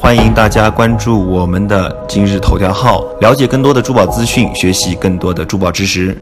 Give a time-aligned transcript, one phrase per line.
[0.00, 6.18] 欢迎大家关注我们的今日头条号，了解更多的珠宝资讯，学习更多的珠宝知识。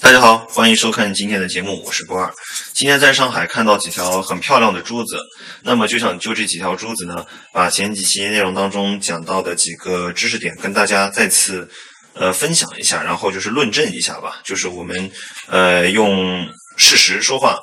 [0.00, 2.32] 大家好，欢迎收看今天的节目，我是波二。
[2.72, 5.18] 今天在上海看到几条很漂亮的珠子，
[5.64, 11.68] 那么就想就这几条珠子呢，把前几期内容当中讲到的几个知识点跟大家再次
[12.14, 15.10] 呃分享一下，然后就是论证一下吧，就是我们
[15.48, 17.58] 呃用事实说话。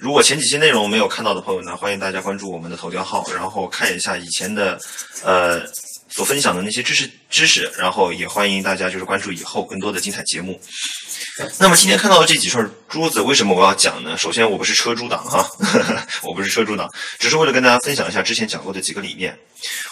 [0.00, 4.78] 如果前几期内容没有看到的朋友呢，欢迎大家关注我们的头条号，然后看一下以前的
[5.24, 5.60] 呃
[6.08, 10.60] 所分享的那些知识知识，然后也欢迎大家就是关注以后更多的精彩节目。
[11.58, 14.16] 那么今天看到的这几串珠子，为什么我要讲呢？
[14.16, 15.44] 首先，我不是车珠党哈，
[16.22, 19.36] 我不是车珠党，只是为了跟大家分享一下之前讲过的几个理念。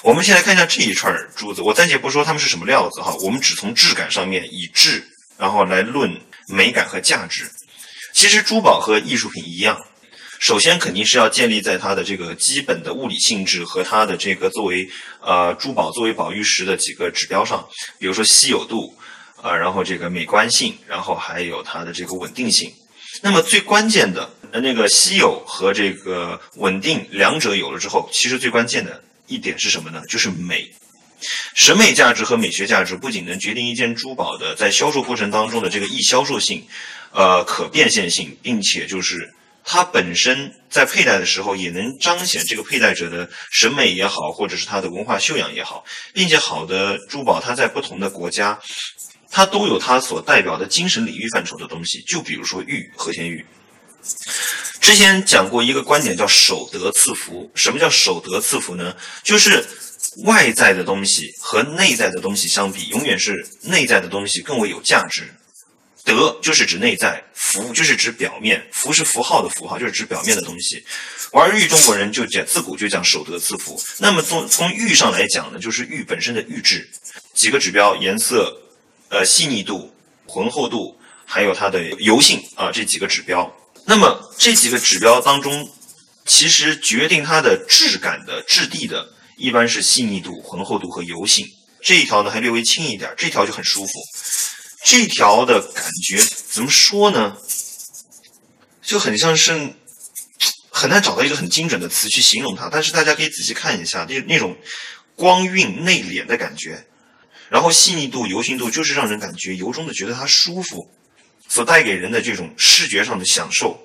[0.02, 5.05] 我们先来看一下这一串珠子，我暂且不说它们是什么料子哈，我们只从质感上面以质，
[5.36, 6.16] 然后来论
[6.48, 7.50] 美感和价值。
[8.12, 9.77] 其实珠宝和艺术品一样。
[10.38, 14.88] 首先肯定是要建立在它的这个基本的物理性质和它的这个作为
[15.20, 17.66] 呃珠宝作为宝玉石的几个指标上，
[17.98, 18.94] 比如说稀有度，
[19.42, 22.72] 呃，然后这个美观性，然后还有它的这个稳定性。
[23.22, 30.02] 那么最关键的那个稀有和这个稳定两者有了之后，其实最关键的一点是什么呢？
[30.08, 30.70] 就是美。
[31.55, 36.62] 审美价值和美学价值不仅能决定一件珠宝的在销售过程当中的这个易销售性，
[37.12, 39.33] 呃，可变现性，并且就是。
[39.69, 48.56] 它本身在佩戴的时候，也能彰显这个佩戴者的审美也好，或者是他的文化修养也好，并且好的珠宝，它在不同的国家，
[49.28, 52.00] 它都有它所代表的精神领域范畴的东西。
[52.03, 53.45] 就比如说玉和田玉，
[54.81, 57.51] 之前讲过一个观点叫守德赐福。
[57.56, 58.97] 什么叫守德赐福呢？
[59.25, 59.67] 就是
[60.25, 65.34] 外在的东西和内在的东西相比，永远是内在的东西更为有价值。
[66.06, 70.82] 德就是指内在，福就是指表面，福是符号的符号，就是指表面的东西。
[71.32, 73.78] 玩玉中国人就讲自古就讲守德赐福。
[73.98, 76.88] 那么从从玉上来讲呢，就是玉本身的玉质，
[77.34, 78.56] 几个指标：颜色、
[79.08, 79.92] 呃细腻度、
[80.27, 83.52] 浑厚度，还有它的油性啊这几个指标。
[83.84, 85.68] 那么这几个指标当中，
[86.24, 91.45] 其实决定它的质感的质地的，一般是细腻度、浑厚度和油性。
[91.83, 93.92] 这一条呢还略微轻一点，这条就很舒服。
[94.89, 96.17] 这条的感觉
[96.48, 97.36] 怎么说呢？
[98.80, 99.74] 就很像是
[100.70, 102.69] 很难找到一个很精准的词去形容它。
[102.70, 104.57] 但是大家可以仔细看一下，那那种
[105.17, 106.86] 光晕内敛的感觉，
[107.48, 110.89] 然后细腻度、油性度，就是让人感觉由衷的觉得它舒服，
[111.48, 113.77] 所带给人的这种视觉上的享受。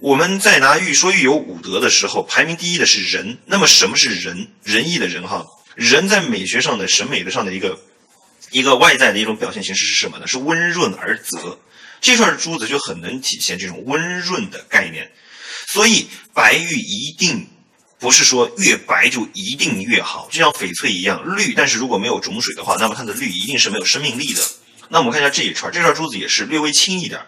[0.00, 3.38] 我们在拿玉说玉有五德的时候，排名第一的是仁。
[3.46, 4.48] 那么什么是仁？
[4.64, 5.46] 仁义的仁哈，
[5.76, 7.80] 仁在美学上的审美的上的一个。
[8.50, 10.26] 一个外在的一种表现形式是什么呢？
[10.26, 11.58] 是温润而泽。
[12.00, 15.12] 这串珠子就很能体现这种温润的概念。
[15.66, 17.46] 所以白玉一定
[17.98, 24.42] 不是说越白就一定越好，就像翡翠一样绿，但是如果没有种水的话，那么它的绿一定是没有生命力的。
[24.88, 27.20] 那我们看一下这一串，这串珠子也是略微轻一点。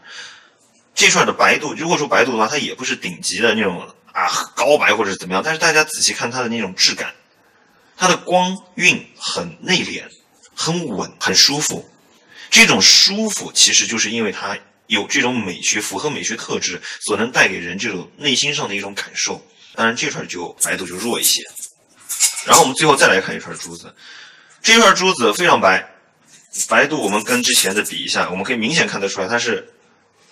[0.95, 7.15] 这串的白度，如果说白度的话，它也不是顶级的那种啊高白或者是怎么样，但是大家仔细看它的那种质感，
[7.97, 10.05] 它的光晕很内敛。
[10.63, 11.85] 很稳，很舒服。
[12.49, 14.57] 这种舒服其实就是因为它
[14.87, 19.45] 有这种美学，符合美学特质所能带给人这种内心上的一种感受。
[19.75, 21.43] 当然，这串就白度就弱一些。
[22.47, 23.93] 然后我们最后再来看一串珠子，
[24.63, 25.85] 这串珠子非常白，
[26.69, 29.69] 白度我们跟之前的比一下，我们可以明显看得出来，它是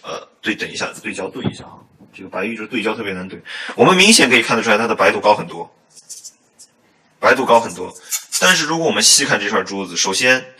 [0.02, 1.74] 呃，对，等一下，对焦对一下啊，
[2.14, 3.42] 这个白玉就是对焦特别难对。
[3.74, 5.68] 我们明显可以看得出来，它的白度高很多，
[7.18, 7.92] 白度高很多。
[8.42, 10.54] 但是如果我们细看这串珠子，首先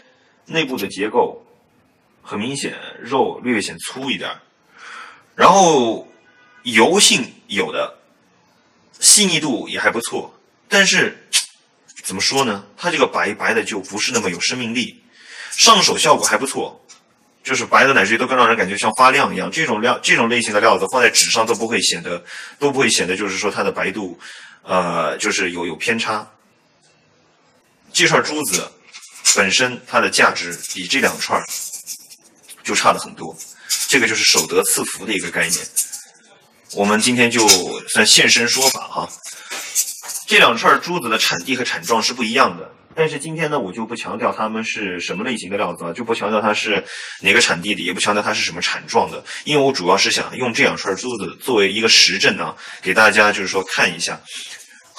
[0.45, 1.47] 内部的结构
[2.23, 4.31] 很明显，肉略显粗一点，
[5.35, 6.07] 然后
[6.63, 7.97] 油性有的，
[9.01, 10.39] 细腻度也还不错。
[10.69, 11.27] 但是
[12.03, 12.67] 怎么说呢？
[12.77, 15.03] 它这个白白的就不是那么有生命力，
[15.51, 16.85] 上手效果还不错，
[17.43, 19.51] 就是白的乃至于都更让人感觉像发亮一样。
[19.51, 22.23] 这种料这种类型的料子放在纸上都不会显得
[22.59, 24.19] 都不会显得就是说它的白度
[24.63, 26.31] 呃就是有有偏差。
[27.93, 28.71] 这串珠子
[29.37, 31.43] 本身它的价值比这两串
[32.63, 33.37] 就差了很多，
[33.89, 35.61] 这个就是守德赐福的一个概念。
[36.75, 37.47] 我们今天就
[37.89, 39.09] 算现身说法哈。
[40.27, 46.85] 这两串珠子的产地和产状是不一样的，但是今天呢，我就不强调它们是什么类型的料子了，就不强调它是
[47.21, 54.21] 哪个产地的，也不强调它是什么产状的，因为我主要是想用这两串珠子作为一个实证呢，给大家就是说看一下。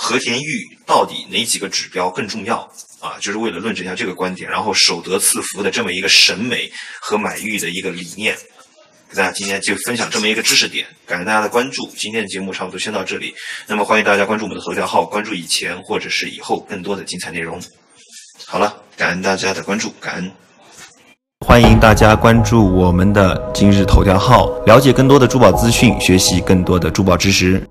[0.03, 2.57] 和田玉到底哪几个指标更重要
[3.00, 3.13] 啊？
[3.21, 6.69] 就是为了论证一下这个观点，然后守德赐福的这么一个审美
[7.00, 8.36] 和买玉的一个理念。
[9.12, 11.88] 给大家今天就分享这么一个知识点，感谢大家的关注。
[11.95, 13.31] 今天的节目差不多先到这里，
[13.68, 17.62] 那么欢迎大家关注我们的头条号，关注以前或者是以后更多的精彩内容。
[18.48, 20.31] 好了，感恩大家的关注，感恩。
[21.45, 27.70] 欢迎大家关注我们的今日头条号，了解更多的珠宝资讯，学习更多的珠宝知识。